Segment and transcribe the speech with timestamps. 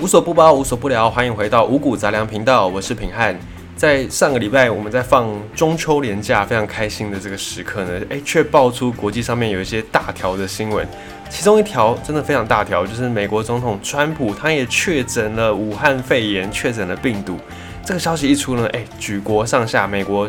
[0.00, 3.38] 无所不包，无所不聊，欢迎回到五谷杂粮频道，我是品汉。
[3.76, 10.86] 在上个礼拜，我们在放中秋连假，非常开心的这个时刻呢，诶，却爆出国际上面有一些大条的新闻。
[11.30, 17.38] 其中一条真的非常大条，就是美国总统川普他也确诊了武汉肺炎，确诊了病毒。
[17.84, 20.28] 这个消息一出呢，诶，举国上下，美国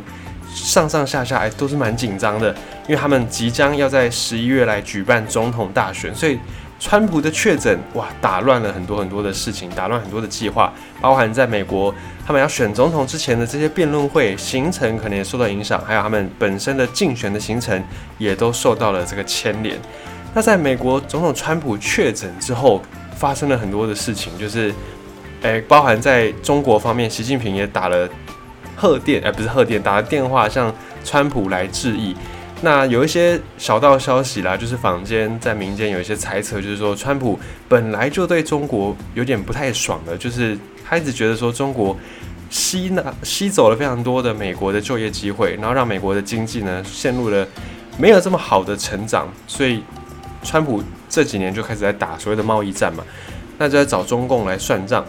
[0.53, 2.53] 上上下下，诶，都是蛮紧张的，
[2.87, 6.37] 因为他们即将要在十一月来举办总统大选，所以。
[6.79, 10.71] 川普的确诊，哇，打乱了很多很多的事情，打乱很多的计划，
[11.01, 11.93] 包含在美国
[12.27, 17.81] 他们要选总统之前的这些辩论会行程可能也受到影响，还有他们本身的竞选的行程
[18.17, 19.79] 也都受到了这个牵连。
[20.33, 22.81] 那在美国总统川普确诊之后，
[23.15, 24.73] 发生了很多的事情，就是，
[25.41, 28.07] 诶，包含在中国方面，习近平也打了
[28.75, 30.71] 贺电，哎，不是贺电，打了电话向
[31.05, 32.13] 川普来致意。
[32.61, 37.37] 那有一些小道消息啦，就是坊间在民间有一些猜测，就是说川普
[37.67, 41.95] 本来就对中国有点不太爽的，就是他一直觉得说中国
[42.49, 47.45] 吸拿吸走了非常多的美国的就业机会，然后让美国的经济呢陷入了
[47.99, 49.83] 没有这么好的成长，所以
[50.41, 53.03] 川普这几年就开始在打所谓的贸易战嘛，
[53.57, 55.05] 那就在找中共来算账。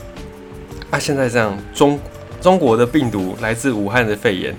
[0.90, 1.98] 啊，现在这样中
[2.40, 4.54] 中国的病毒来自武汉的肺炎。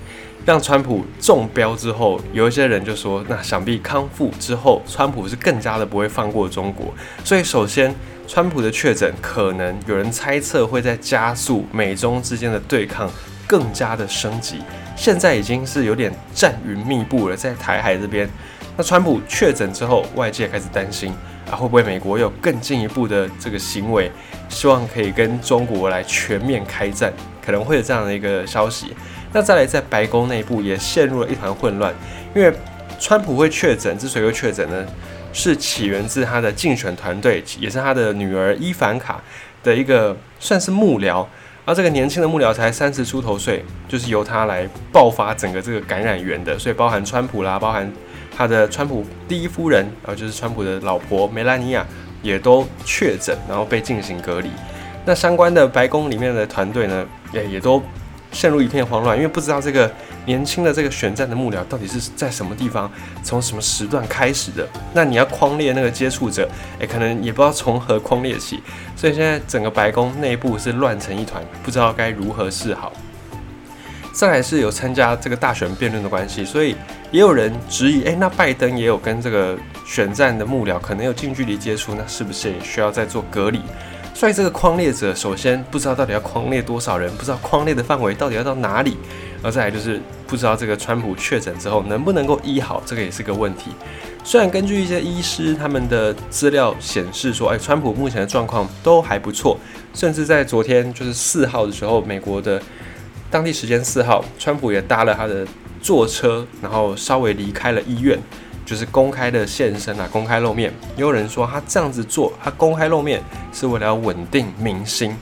[0.48, 6.86] 让川普中标之后，有一些人就说，那想必康复之后，川普是更加的不会放过中国。
[7.22, 7.94] 所以，首先，
[8.26, 13.10] 川普的确诊可能有人猜测会在加速美中之间的对抗
[13.46, 14.62] 更加的升级。
[14.96, 18.26] 现在已经是有点战云密布了，在台海这边。
[18.74, 21.12] 那川普确诊之后，外界开始担心
[21.50, 24.10] 啊，会不会美国有更进一步的这个行为，
[24.48, 27.12] 希望可以跟中国来全面开战，
[27.44, 28.94] 可能会有这样的一个消息。
[29.32, 31.94] 那再来，在白宫内部也陷入了一团混乱，
[32.34, 32.50] 因为
[32.98, 34.86] 川普会确诊，之所以会确诊呢，
[35.34, 39.22] 是起源自他的竞选团队，也是他的女儿伊凡卡
[39.62, 41.26] 的一个算是幕僚，
[41.66, 47.92] 而这个年轻的幕僚才三十出头岁，就是由他来爆发整个这个感染源的，所以包含川普啦，包含
[48.34, 51.86] 他的川普第一夫人，然后就是川普的老婆梅拉尼亚
[52.22, 54.48] 也都确诊，然后被进行隔离。
[55.04, 57.82] 那相关的白宫里面的团队呢，也也都。
[58.32, 59.90] 陷入一片慌乱，因为不知道这个
[60.26, 62.90] 年轻的这个选战的幕僚到底是在什么地方，
[63.22, 64.66] 从什么时段开始的。
[64.92, 68.62] 那你要框列那个接触者，诶，可能也不知道从何框列起。
[68.94, 72.92] 所以现在整个白宫内部是乱成一团，不知道该如何是好。
[74.12, 76.74] 再来是有参加这个大选辩论的关系，所以
[77.12, 79.56] 也有人质疑，诶，那拜登也有跟这个
[79.86, 83.60] 选战的幕僚可能有近距离接触，那是不是也需要再做隔离？
[84.18, 88.96] 所以这个框列者，首先不知道到底要框列多少人，不知道框列的范围到底要到哪里，
[89.44, 93.70] 而再来就是不知道这个川普确诊之后能不能够医好，这个也是个问题。
[94.24, 99.56] 虽然根据一些医师他们的资料显示说，哎，川普目前的状况都还不错，
[99.94, 102.60] 甚至在昨天就是四号的时候，美国的
[103.30, 105.46] 当地时间四号，川普也搭了他的
[105.80, 108.18] 坐车，然后稍微离开了医院。
[108.68, 110.70] 就是公开的现身啊，公开露面。
[110.94, 115.12] 也有人说他这样子做，他公开露面是为了要稳定民心，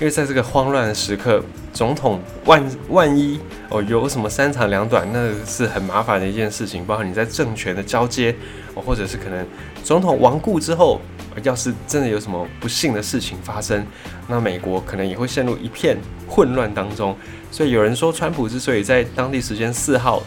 [0.00, 1.40] 为在这个慌乱的时刻，
[1.72, 3.38] 总统万万一
[3.68, 6.84] 哦有什么三长两短，那是很麻烦的一件事情。
[6.84, 8.34] 包括你在政权的交接，
[8.74, 9.46] 或者是可能
[9.84, 11.00] 总统亡故之后，
[11.44, 13.86] 要是真的有什么不幸的事情发生，
[14.26, 17.16] 那美国可能也会陷入一片混乱当中。
[17.52, 20.20] 所以有人说，川普之所以在当地时间四号。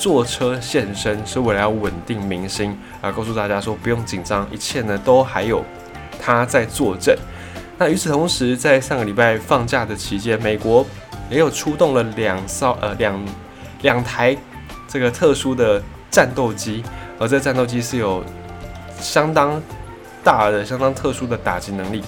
[0.00, 5.62] 坐车现身是为了要稳定民心啊，告诉大家说不用紧张，一切呢都还有
[6.18, 7.14] 他在坐镇。
[7.76, 10.86] 那与此同时，在上个礼拜放假的期间，美国
[11.28, 13.22] 也有出动了两艘呃两
[13.82, 14.34] 两台
[14.88, 16.82] 这个特殊的战斗机，
[17.18, 18.24] 而这战斗机是有
[18.98, 19.60] 相当
[20.24, 22.02] 大的、相当特殊的打击能力。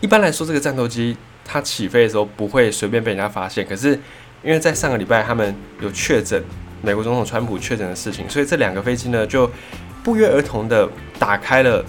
[0.00, 3.90] 一般来说，这个战斗机它起飞的时候不会随便被人家发现，可是
[4.42, 6.42] 因为在上个礼拜他们有确诊。
[6.84, 9.50] 美国总统川普确诊的事情，所以这两个飞机呢就
[10.02, 11.84] 不约而同的打开了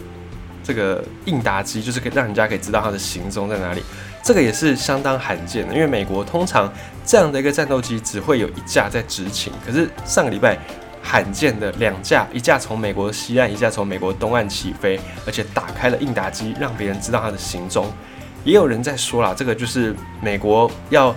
[0.64, 3.84] 这个应答机，就是可以让人家可以知道它的行踪在哪里。
[4.24, 6.72] 这个也是相当罕见的，因为美国通常
[7.06, 10.58] 这样的一个战斗机只会有一架在执勤，可是上个礼拜
[11.04, 17.92] 罕见的两架，一架从美国西岸，一架从美国东岸起飞，而且打开了应答机，让别人知道它的行踪。
[18.44, 21.16] 也有人在说了，这个就是美国要。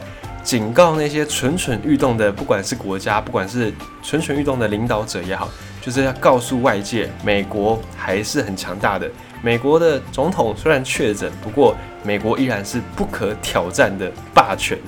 [0.49, 3.71] 警告那些蠢蠢欲动的，不管是国家，不管是
[4.03, 5.47] 蠢蠢欲动的领导者也好，
[5.83, 9.07] 就是要告诉外界，美国还是很强大的。
[9.43, 14.79] 美国的总统虽然确诊，不过美国依然是不可挑战的霸权。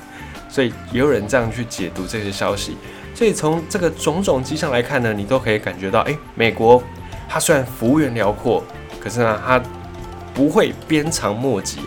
[0.48, 2.78] 所以也有人这样去解读这些消息。
[3.14, 6.82] 所以从这个种种迹象来看呢，你都可以感觉到，诶，美国
[7.28, 8.64] 它虽然幅员辽阔，
[8.98, 9.62] 可是呢，它
[10.32, 11.80] 不会鞭长莫及。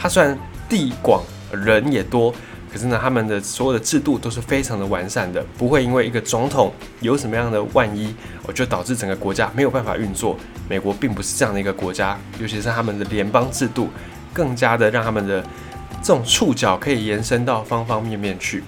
[0.00, 0.36] 它虽然
[0.68, 1.22] 地广
[1.52, 2.34] 人也多，
[2.72, 8.14] 可是呢，他们的所有的制度都是非常的完善的，不会因为一个总统有什么样的万一，
[8.46, 10.36] 我就导致整个国家没有办法运作。
[10.68, 13.88] 美国并不是这样的一个国家，尤其是他们的联邦制度，
[14.32, 15.42] 更加的让他们的
[16.00, 18.62] 这种触角可以延伸到方方面面去。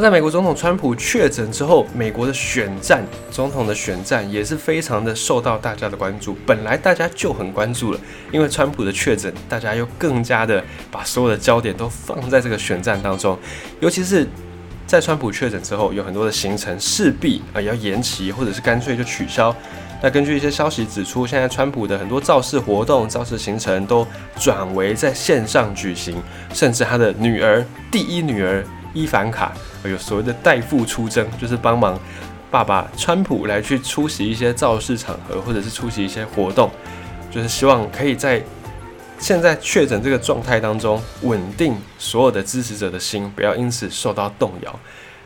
[0.00, 6.36] 那在美国总统川普确诊之后，美国的选战，总统的选战也是非常的受到大家的关注。
[6.46, 7.98] 本来大家就很关注了，
[8.30, 13.36] 因为川普的确诊，大家又更加的把所有的焦点都放在这个选战当中。
[13.80, 14.24] 尤其是
[14.86, 19.52] 在川普确诊之后，有很多的行程势必啊要延期，或者是干脆就取消。
[20.00, 24.06] 那根据一些消息指出，现在川普的很多造势活动、造势行程都
[24.38, 26.22] 转为在线上举行，
[26.54, 28.64] 甚至他的女儿，第一女儿。
[28.98, 29.52] 伊凡卡
[29.84, 31.96] 有所谓的代父出征，就是帮忙
[32.50, 36.68] 爸爸川普来去出席一些造势场合，或者是出席一些活动，
[37.30, 38.42] 就是希望可以在
[39.20, 44.80] 现在确诊这个状态当中稳定所有的支持者的心，不要因此受到动摇。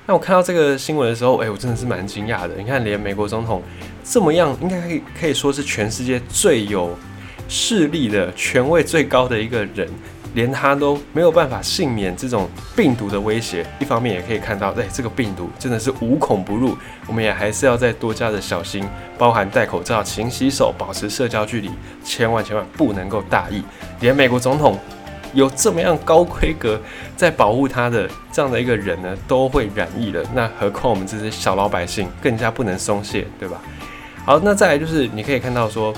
[0.05, 2.55] 那我看到这个新闻的时候，哎，我真的是蛮惊讶的。
[2.59, 3.63] 你看，连美国总统
[4.05, 6.95] 这么样，应该可以可以说是全世界最有
[7.49, 9.89] 势力的、权位最高的一个人。
[10.35, 16.77] 连他都没有办法幸免这种病毒的威胁，一方面也可以看到，哎，这个病毒真的是无孔不入，
[17.07, 18.87] 我们也还是要再多加的小心，
[19.19, 21.71] 包含戴口罩、勤洗手、保持社交距离，
[22.03, 23.63] 千万千万不能够大意。
[24.01, 24.79] 连美国总统
[25.35, 26.81] 有这么样高规格
[27.17, 33.61] 在保护他的这样的一个人呢，都会染疫了，那何况我们这些小老百姓更加不能松懈，对吧？
[34.25, 35.93] 好，那再来就是你可以看到说，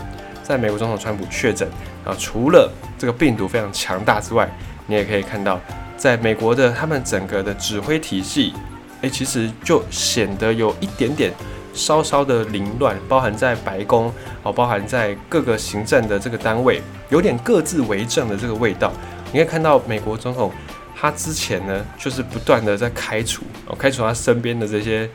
[0.45, 1.67] 在美国总统川普确诊
[2.05, 4.47] 啊，除了这个病毒非常强大之外，
[4.87, 5.59] 你也可以看到，
[5.97, 8.53] 在美国的他们整个的指挥体系，
[9.01, 11.33] 诶，其实就显得有一点点
[11.73, 14.13] 稍稍的凌乱，包含在白宫
[14.43, 18.93] 哦，包含在各个行政的这个单位，有点各自为政的这个味道。
[19.33, 20.53] 你可以看到美国总统
[20.95, 25.09] 他之前呢，就是不断的在开除哦，开除他身边的这些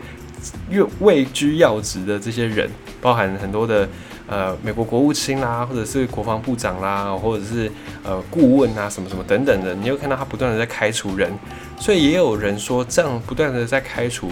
[0.72, 2.68] 越位居要职的这些人，
[3.00, 3.88] 包含很多的。
[4.30, 7.70] 呃，美国国务卿啦，或者是国防部长啦，或者是
[8.04, 11.34] 呃顾问啊，什么什么等等的，你又看到他不断的在开除人，
[11.80, 14.30] 所以也有人说，这样不断的在开除，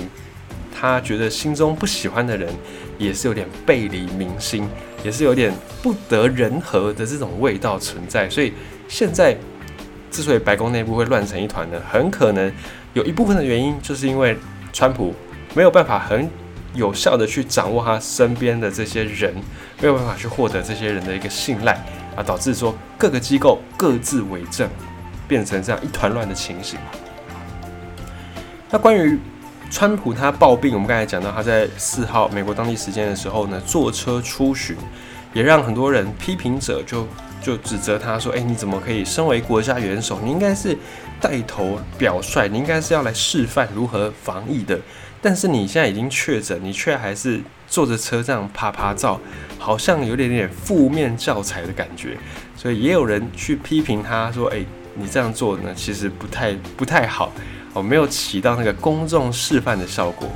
[0.71, 2.47] 他觉得心中不喜欢的人，
[2.99, 4.69] 也是有点背离民心，
[5.03, 5.51] 也是有点
[5.81, 8.29] 不得人和的这种味道存在。
[8.29, 8.53] 所以
[8.88, 9.35] 现在
[10.11, 12.53] 之所以白宫内部会乱成一团呢，很可能
[12.94, 14.38] 有一部分的原因，就是因为
[14.71, 15.11] 川普
[15.55, 16.29] 没有办法很。
[16.73, 19.33] 有效的去掌握他身边的这些人，
[19.81, 21.73] 没有办法去获得这些人的一个信赖
[22.15, 24.69] 啊，导致说各个机构各自为政，
[25.27, 26.77] 变成这样一团乱的情形。
[28.69, 29.17] 那关于
[29.71, 34.75] 川普他暴病，我们刚才讲到他在四号美国当地时间的时候呢，坐车出巡，
[35.33, 37.07] 也让很多人批评者就
[37.41, 40.77] 就指责他说：“哎，你怎么可以身为国家元首，你应该是
[41.19, 44.77] 带头表率，你应该是要来示范如何防疫的。”
[45.27, 49.19] 但是你现在已经确诊，你却还是坐着车这样啪啪照，
[49.59, 52.18] 好像有点点负面教材的感觉。
[52.56, 54.65] 所以也有人去批评他说：“诶，
[54.95, 57.29] 你这样做呢，其实不太不太好，
[57.74, 60.29] 哦，没有起到那个公众示范的效果。”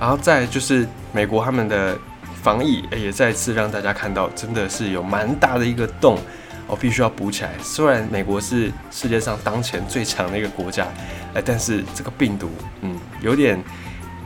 [0.00, 1.94] 然后再就是美国他们的
[2.42, 6.18] 防疫也再次让大家看到，真的是有蛮大的一个洞。
[6.66, 7.50] 我必须要补起来。
[7.62, 10.86] 虽然美国是世界上当前最强的一个国家，
[11.34, 12.50] 哎，但是这个病毒，
[12.82, 13.62] 嗯，有点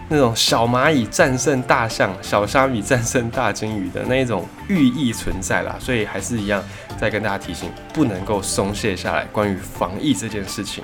[0.09, 5.76] 那种小蚂蚁战胜大象、小虾米战胜大金鱼的那一种寓意存在啦。
[5.78, 6.62] 所以还是一样，
[6.99, 9.25] 再跟大家提醒，不能够松懈下来。
[9.32, 10.82] 关于防疫这件事情，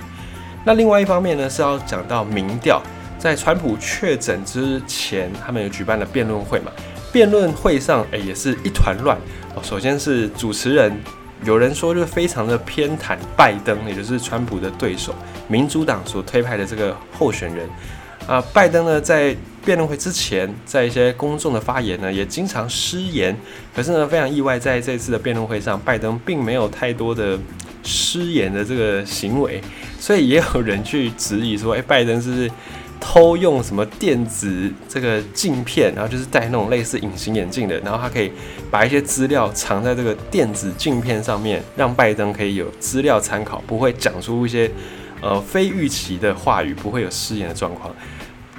[0.65, 2.83] 那另外一方面呢，是要讲到民调，
[3.19, 6.71] 在川普确诊之前，他们有举办了辩论会嘛？
[7.13, 9.17] 辩论会上，哎，也是一团乱
[9.55, 9.63] 哦。
[9.63, 10.95] 首先是主持人。
[11.45, 15.14] 有人说，就非常的偏袒拜登，也就是川普的对手，
[15.49, 17.69] 民主党所推派的这个候选人
[18.26, 18.43] 啊。
[18.52, 23.37] 拜登呢，在辩论会之前，在一些公众的发言呢，也经常失言。
[23.75, 27.38] 可是呢，非常意外，在这次的辩论会上，拜登并没有太多的
[27.83, 29.61] 失言的这个行为，
[30.00, 32.50] 所以也有人去质疑说，哎，拜登是不是？
[33.00, 38.33] 偷用什么电子这个镜片，然后就是戴那种类似隐形眼镜的，然后他可以
[38.71, 44.71] 把一些资料藏在这个电子镜片上面，让拜登可以有资料参考，不会讲出一些
[45.21, 47.95] 呃非预期的话语，不会有失言的状况。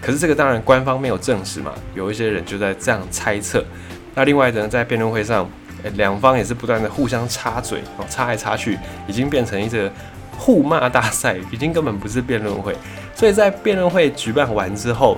[0.02, 3.66] 可是这个当然官方没有证实嘛，有一些人就在这样猜测。
[4.14, 5.50] 那另外呢，在辩论会上，
[5.96, 8.78] 两方也是不断的互相插嘴，哦，插来插去，
[9.08, 9.92] 已经变成一个
[10.38, 12.76] 互骂大赛，已经根本不是辩论会。
[13.18, 15.18] 所以在辩论会举办完之后，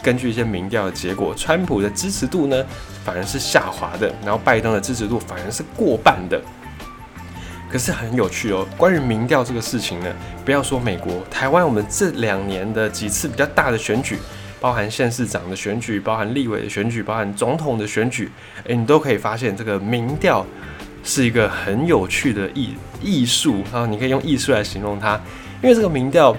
[0.00, 2.64] 根据一些民调的结果，川普的支持度呢
[3.04, 6.40] 反而是下滑的，然后拜登的支持度反而是过半的。
[7.68, 10.06] 可是很有趣哦，关于民调这个事情呢，
[10.44, 14.16] 不要说美国，台湾我们这两年的几次比较大的选举，
[14.60, 18.30] 包含县市长的选举，包含立委的选举，包含总统的选举，
[18.62, 20.46] 诶，你都可以发现这个民调
[21.02, 25.20] 是一个很有趣的艺艺术啊，你可以用艺术来形容它，
[25.60, 26.36] 因为这个民调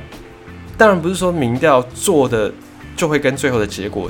[0.81, 2.51] 当然不是说民调做的
[2.95, 4.09] 就会跟最后的结果。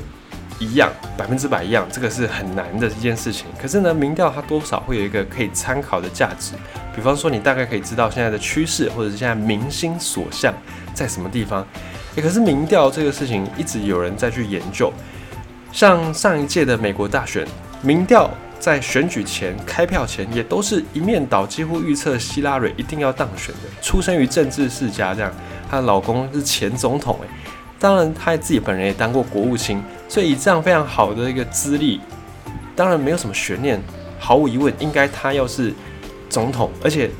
[0.58, 3.44] 一样，百分之百一样，这个是很难的一件事情。
[3.60, 6.54] 可是呢，民调它多少会有一个可以参考的价值。
[6.96, 10.54] 比方说，你大概可以知道现在的趋势，或者是现在民心所向
[10.94, 11.66] 在什么地方。
[12.14, 14.90] 诶，可是民调这个事情一直有人在去研究。
[15.72, 17.46] 像上一届的美国大选，
[17.82, 18.30] 民调
[18.62, 23.62] 在选举前开票前也都是一面倒，几乎预测希拉蕊一定要当选的。
[23.82, 25.34] 出生于政治世家，这样，
[25.68, 27.28] 她的老公是前总统，诶。
[27.80, 32.00] 当然，她自己本人也当过国务卿，所以以这样非常好的一个资历，
[32.76, 33.82] 当然没有什么悬念。
[34.16, 35.74] 毫无疑问，应该她要是
[36.30, 37.10] 总统，而且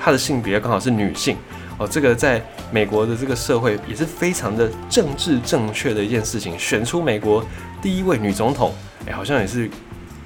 [0.00, 1.36] 她的性别刚好是女性
[1.76, 2.42] 哦，这个在
[2.72, 6.58] 美国的这个社会也是非常的政治正确的一件事情。
[6.58, 7.44] 选出美国
[7.82, 8.72] 第一位女总统，
[9.06, 9.68] 哎，好像也是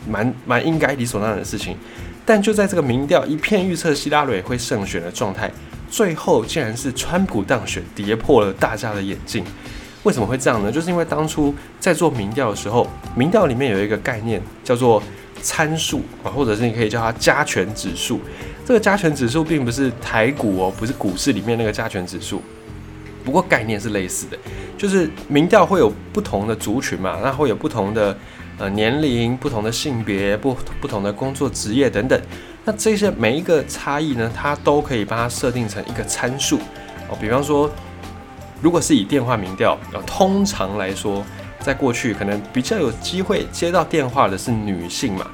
[0.09, 1.77] 蛮蛮应该理所当然的事情。
[2.25, 5.51] 但就在这个民调一片预测希拉蕊会胜选的状态。
[5.91, 9.45] 最后竟然是川普当选，跌破了大家的眼镜。
[10.05, 10.73] 为什么会这样呢？
[10.73, 15.03] 就是因为当初在做民调的时候，民调里面有一个概念叫做
[15.43, 18.19] 参数啊，或者是你可以叫它加权指数。
[18.65, 22.41] 这个加权指数并不是台股哦，不是股市里面那个加权指数，
[23.23, 24.39] 不过概念是类似的。
[24.79, 28.17] 就是民调会有不同的族群嘛，那会有不同的
[28.59, 32.21] 呃年龄、不同的性别、不不同的工作职业等等。
[32.65, 36.59] 那这些每一个差异呢，它都可以把它设定成一个参数
[37.09, 37.19] 哦。
[37.21, 37.69] 比方说，
[38.61, 41.25] 如果是以电话民调，通常来说，
[41.59, 45.27] 在过去可能比较有机会接到电话的是女性嘛，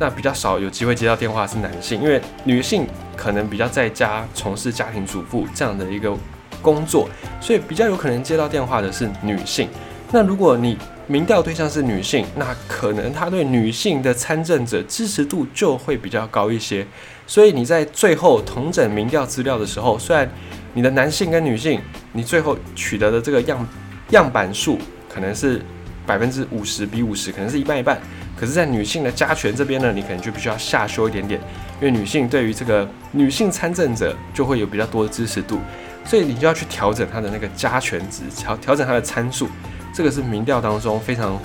[0.00, 2.84] 那比较少有机会接到电话是男性，因为女性
[3.16, 6.12] 可能比较在家从事家庭主妇这样的一个
[6.60, 7.08] 工作，
[7.40, 9.68] 所以比较有可能接到电话的是女性。
[10.14, 10.76] 那如果你
[11.06, 16.86] 民调对象是女性，那可能他对女性的参政者支持度就会比较高一些。
[17.26, 20.30] 所以你在最后同整民调资料的时候，虽然
[20.74, 21.80] 你的男性跟女性，
[22.12, 23.66] 你最后取得的这个样
[24.10, 24.78] 样板数
[25.08, 25.62] 可能是
[26.06, 27.98] 百分之五十比五十，可能是一半一半。
[28.36, 31.40] 可是，在女性的加权这边呢，你可能就必须要下修一点点，
[31.80, 35.58] 因为女性对于这个女性参政者就会有比较多的支持度，
[36.04, 39.48] 所以你就要去调整它的那个加权值，调调整它的参数。
[39.92, 41.38] 这个是民调当中非常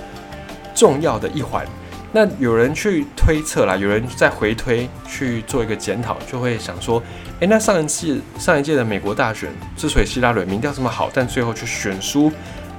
[0.73, 1.65] 重要的一环。
[2.13, 7.03] 那有人去推测啦，有人在回推去做一个检讨，就会想说：
[7.41, 12.29] 诶，那上一次上一届的美国大选之所以希拉蕊民调这么好，但最后却选输，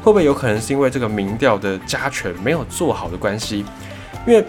[0.03, 3.65] 会不会有可能是因为这个民调的加权没有做好的关系？
[4.27, 4.43] 因为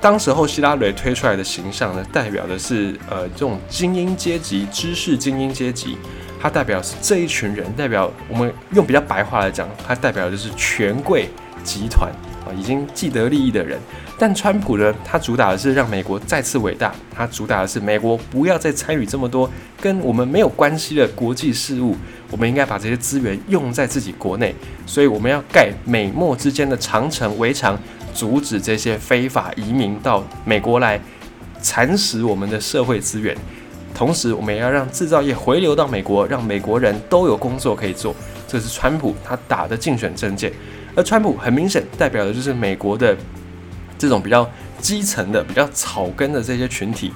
[0.00, 5.98] 当时候希拉蕊推出来的形象呢，代表的是呃这种精英阶级、知识精英阶级。
[6.42, 11.28] 它代表是这一群人，代表我们用比较白话来讲，它代表的是权贵
[11.62, 12.10] 集团
[12.44, 13.78] 啊，已经既得利益的人。
[14.18, 19.48] 但川普呢，他主打的是让美国再次伟大，他主打的是美国不要再参与这么多
[19.80, 21.96] 跟我们没有关系的国际事务，
[22.28, 24.52] 我们应该把这些资源用在自己国内，
[24.84, 27.78] 所以我们要盖美墨之间的长城围墙，
[28.12, 31.00] 阻止这些非法移民到美国来
[31.60, 33.36] 蚕食我们的社会资源。
[33.94, 38.14] 同时，我们也要让制造业回流到美国，让美国人都有工作可以做。
[38.48, 40.52] 这是川普他打的竞选政见，
[40.96, 43.16] 而川普很明显代表的就是美国的
[43.96, 47.12] 这种比较基层的、比较草根的这些群体。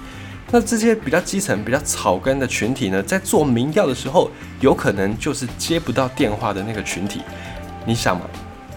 [0.51, 4.31] 那这些比较基层、比较草根的群体呢，在做民调的时候，
[4.61, 7.21] 有可能就是接不到电话的那个群体。
[7.85, 8.25] 你想嘛，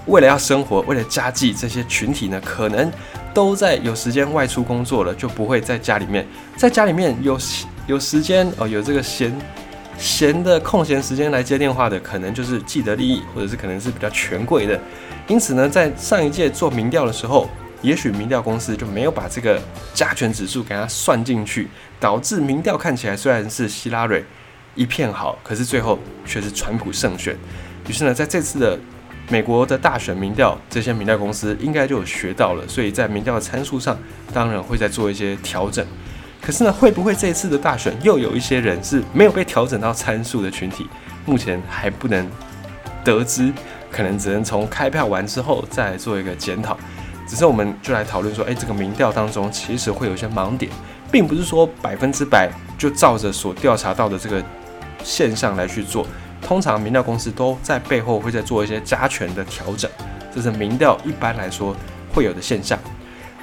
[0.07, 2.91] 为了要生活，为了家计，这些群体呢，可能
[3.33, 6.25] 都在有时间外出工作了，就不会在家里面，
[6.57, 7.37] 在家里面有。
[7.89, 9.35] 有时间哦，有这个闲
[9.97, 14.79] 闲的空闲时间来接电话的，可能就是既得利益，或者是可能是比较权贵的。
[15.27, 17.49] 因此呢，在上一届做民调的时候，
[17.81, 19.59] 也许民调公司就没有把这个
[19.91, 21.67] 加权指数给它算进去，
[21.99, 24.23] 导致民调看起来虽然是希拉蕊
[24.75, 27.35] 一片好，可是最后却是川普胜选。
[27.87, 28.77] 于是呢，在这次的
[29.29, 33.97] 美国的大选民调，这些民调公司应该就有学到了，所以在民调的参数上，
[34.31, 35.83] 当然会再做一些调整。
[36.41, 40.87] 可是呢，会不会这一次的大选又有一些人是没有被调整到参数的群体？
[41.25, 42.27] 目前还不能
[43.03, 43.53] 得知，
[43.91, 46.77] 可能只能从开票完之后再做一个检讨。
[47.27, 50.71] 只是我们就来讨论说，诶，这个民调当中其实会有一些盲点，
[51.11, 54.43] 并不是说百分之百就照着所调查到的这个
[55.03, 56.07] 现象来去做。
[56.41, 59.91] 通常民调公司都在背后会在做一些加权的调整。
[60.33, 61.75] 这是民调一般来说
[62.11, 62.79] 会有的现象。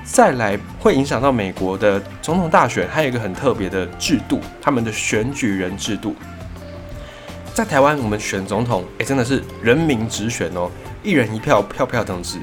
[0.06, 6.14] 再来会影响到美国的总统大选，还有一个很特别的制度，他们的选举人制度。
[7.52, 10.70] 在台湾，我们选总统，诶，真的是人民直选哦，
[11.02, 12.38] 一人一票，票票等值。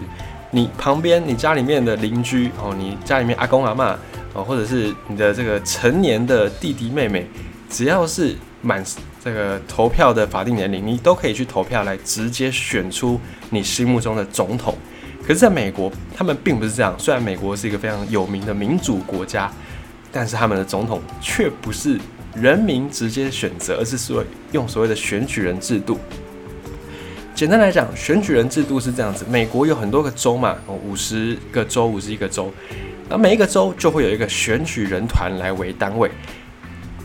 [0.51, 3.97] 你旁边、你家里面的邻居哦，你家里面阿公阿妈
[4.33, 7.25] 哦，或者是你的这个成年的弟弟妹妹，
[7.69, 8.83] 只要是满
[9.23, 14.77] 这个投票的法定年龄，你都可以去投票来直接选出你心目中的总统。
[15.25, 16.93] 可是，在美国，他们并不是这样。
[16.97, 19.49] 虽然美国是一个非常有名的民主国家，
[20.11, 21.97] 但是他们的总统却不是
[22.35, 25.97] 人民直接选择，而是所谓用所谓的选举人制度。
[27.33, 32.51] 简单来讲，选举人制度是这样子：美国有很多个州嘛，五十个州，五十一个州，
[33.09, 36.11] 那每一个州就会有一个选举人团来为单位。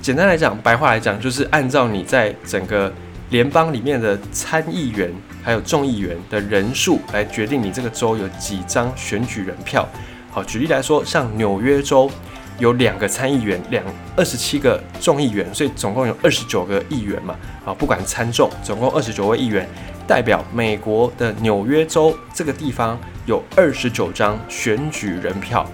[0.03, 2.93] 简单来讲，白话来讲，就是按照你在整个
[3.31, 5.13] 联邦里面的参议员。
[5.41, 9.89] 还有众议员的人数来决定你这个州有几张选举人票。
[10.31, 12.11] 好，举例来说，像纽约州
[12.59, 13.83] 有两个参议员，两
[14.15, 17.35] 二十七个众议员，所以总共有二十九个议员嘛。
[17.65, 19.67] 好，不管参众，总共二十九位议员，
[20.07, 25.67] 代表美国的纽约州这个地方有二十九张选举人票。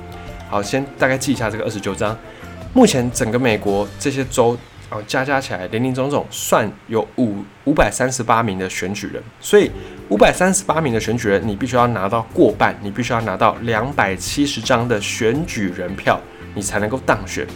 [0.49, 2.17] 好，先大概记一下这个二十九张。
[2.73, 4.57] 目前整个美国这些州。
[4.91, 9.71] 哦，加加起来，林林总总算有五五百三十八名的选举人，所以
[10.11, 16.21] 五百三十八名的选举人，你必须要拿到过半，你必须要拿到两百七十张的选举人票，
[16.55, 17.47] 你才能够当选。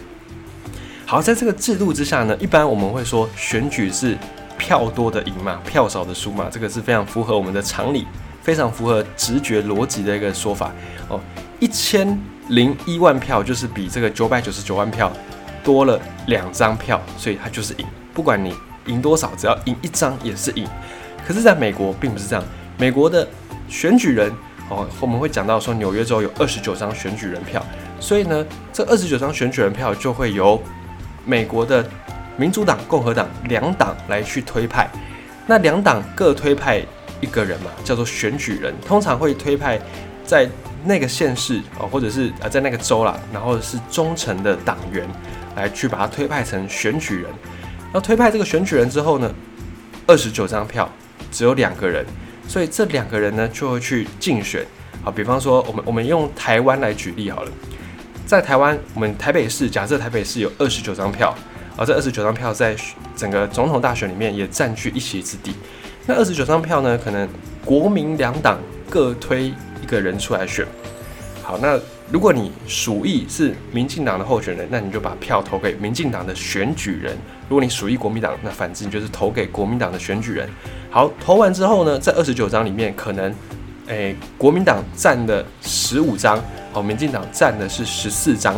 [1.05, 4.17] 好，在这个制度之下呢，一般我们会说选举是
[4.57, 8.05] 票多的赢嘛，票少的输嘛，这个是非常符合我们的常理，
[8.41, 10.73] 非常符合直觉逻辑的一个说法。
[11.07, 11.21] 哦，
[11.59, 12.19] 一千
[12.49, 15.13] 零一万票就是比这个九百九十九万票。
[15.63, 17.85] 多了两张票，所以他就是赢。
[18.13, 18.53] 不管你
[18.85, 20.67] 赢多少，只要赢一张也是赢。
[21.25, 22.43] 可是，在美国并不是这样。
[22.77, 23.27] 美国的
[23.67, 24.31] 选举人
[24.69, 27.63] 哦，我们会讲到说，纽约州有二十九张选举人票，
[27.99, 30.61] 所以呢，这二十九张选举人票就会由
[31.25, 31.87] 美国的
[32.35, 34.89] 民主党、共和党两党来去推派。
[35.45, 36.81] 那两党各推派
[37.21, 39.79] 一个人嘛，叫做选举人，通常会推派
[40.25, 40.49] 在
[40.83, 45.07] 那个县市哦，或者是呃在那个州啦，然后是忠诚的党员。
[45.55, 47.25] 来去把它推派成选举人，
[47.85, 49.33] 然后推派这个选举人之后呢，
[50.07, 50.89] 二十九张票
[51.31, 52.05] 只有两个人，
[52.47, 54.65] 所以这两个人呢就会去竞选。
[55.03, 57.51] 好，比方说我们我们用台湾来举例好了，
[58.25, 61.33] 在台湾我们台北市假设台北市有二十九张票，
[61.77, 62.75] 而这二十九张票在
[63.15, 65.53] 整个总统大选里面也占据一席之地。
[66.05, 67.27] 那二十九张票呢，可能
[67.63, 68.59] 国民两党
[68.89, 70.65] 各推一个人出来选。
[71.41, 71.79] 好，那
[72.11, 77.13] 如果你属意是民进党的候选人，那你就把票投给民进党的选举人；
[77.47, 80.49] 如果你属意国民党，那反之你就是投给国民党的选举人。
[80.89, 83.31] 好，投完之后呢，在二十九张里面，可能，
[83.85, 86.43] 诶，国民党占的十五张，
[86.73, 88.55] 好，民进党占的是十四张，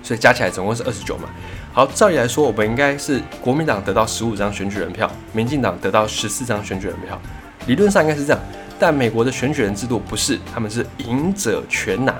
[0.00, 1.28] 所以加起来总共是二十九嘛。
[1.72, 7.20] 好，照理来说，我们应该是国民党得到十五张选举人票，民进党得到十四张选举人票，
[7.66, 8.40] 理论上应该是这样。
[8.78, 12.14] 但美国的选举人制度不是，他们是赢者全拿，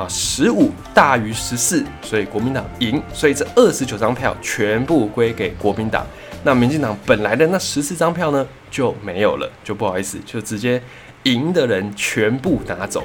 [0.00, 6.06] 啊，十五大于十四，所以国民党赢，所以这二十九张票全部归给国民党，
[6.42, 10.80] 那民进党本来的那十四张票呢就没有了，就不好意思，就直接
[11.24, 13.04] 赢的人全部拿走，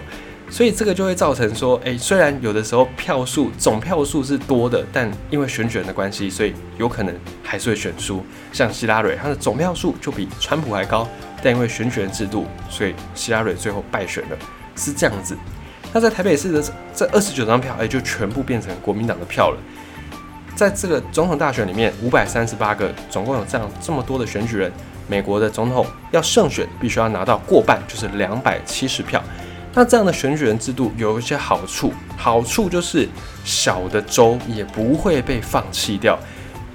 [0.49, 11.05] 所以这个就会造成说，诶，虽然有的时候票数总票数是多的，但因为选举人的关系，所以有可能还是会选输，像希拉蕊，他的总票数就比川普还高。
[11.43, 14.37] 但因为选举人制度，所以希拉蕊最后败选了，
[14.77, 15.35] 是这样子。
[15.95, 16.61] 那在台北市的
[16.93, 19.57] 这二十九张票，哎，就全部变成国民党的票了。
[20.53, 24.69] 在这个总统大选里面，五百三十八个，总共有这样这么多的选举人，
[25.07, 29.23] 美国的总统要胜选，必须要拿到过半，就是两百七十票。
[29.73, 33.07] 那这样的选举人制度有一些好处，好处就是
[33.45, 36.19] 小的州也不会被放弃掉，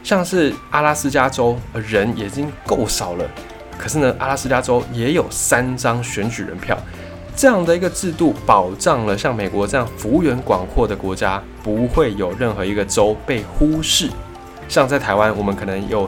[0.03, 3.31] 像是阿拉斯加州人已经够少了。
[3.77, 6.75] 可是呢，阿拉斯加州也有三张选举人票，
[7.41, 14.11] 这样的一个制度保障了像美国这样幅员广阔的国家不会有任何一个州被忽视。
[14.69, 16.07] 像在台湾，我们可能有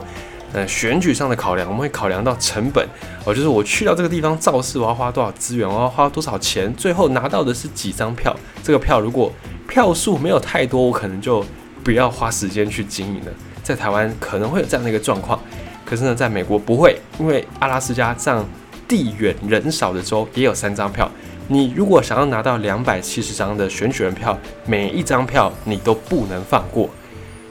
[0.53, 2.87] 呃选举上的考量，我们会考量到成本，
[3.25, 8.31] 哦，就是我去到这个地方造势，我要花多少资源，我要花多少钱，最后拿到的是几张票。
[8.61, 9.31] 这个票如果
[9.67, 11.43] 票数没有太多，我可能就
[11.83, 13.31] 不要花时间去经营了。
[13.63, 15.39] 在台湾可能会有这样的一个状况。
[15.83, 18.45] 可是呢，在美国不会，因为阿拉斯加这样
[18.93, 21.09] 地远人少的州也有三张票。
[21.47, 26.87] 你如果想要拿到两百七十张的选举人票，每一张票你都不能放过。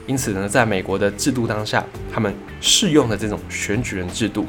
[0.07, 4.45] 因此呢，在美国的制度当下，他们适用的这种选举人制度，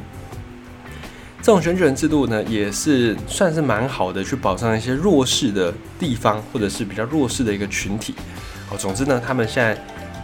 [1.41, 8.15] 这种选举人制度呢，也是算是蛮好的，去保障一些弱势的地方，或者是比较弱势的一个群体。
[8.69, 9.77] 好，总之呢，他们现在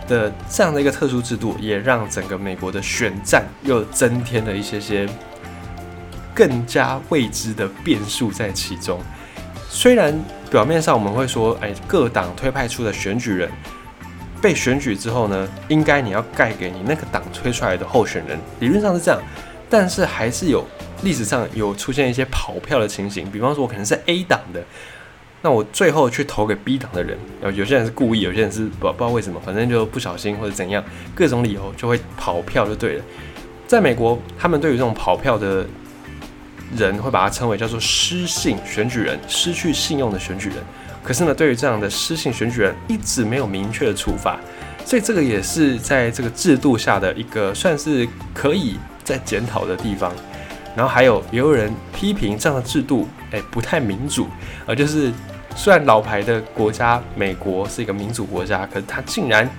[0.07, 5.05] 的这样的一个特殊制度，也让整个美国的选战又增添了一些些
[6.33, 8.99] 更加未知的变数在其中。
[9.69, 10.13] 虽然
[10.49, 13.49] 表面上我们会说，哎，各党推派出的选举人
[14.41, 19.21] 被选举之后呢，应该你要盖给你那个党推出来的候选人，理论上是这样，
[19.69, 20.67] 但是还是有
[21.03, 24.61] 历史上有出现一些跑票的情形，比方说我可能是 A 党的，
[25.41, 30.83] 那我最后去投给 B 党的人，然后有些人是故意，有些人是不不知道为什么，反正就不小心或者怎样，
[31.15, 33.03] 各种理由就会跑票就对了。
[33.67, 35.65] 在美国，他们对于这种跑票的。
[36.75, 40.57] 人会把它称为叫做失信选举人，失去信用的选举人。
[41.03, 44.39] 可是呢，对于这样的失信选举人，一直没有明确的处罚，
[44.85, 50.13] 所以这个也是在这个制度下的一个算是可以在检讨的地方。
[50.75, 54.27] 然后还有也有人批评这样的制度，哎，不太民主，
[54.65, 55.11] 而就是
[55.55, 59.49] 虽然老牌的国家美国是一个民主国家，可是它竟然。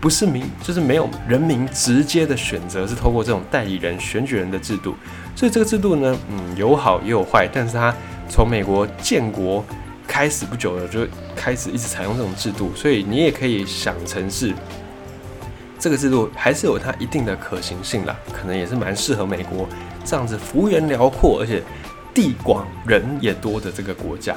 [0.00, 4.96] 不是民，就是没有人民直接的选择，是透过这种代理人选举人的制度。
[5.34, 7.48] 所以这个制度呢，嗯，有好也有坏。
[7.52, 7.94] 但是它
[8.28, 9.64] 从美国建国
[10.06, 12.70] 开始不久了，就开始一直采用这种制度。
[12.74, 14.54] 所以你也可以想成是
[15.78, 19.68] 这个制度还是有它一定的可行性啦，可能也是蛮适合美国
[20.04, 21.62] 这样子幅员辽阔而且
[22.14, 24.36] 地广人也多的这个国家。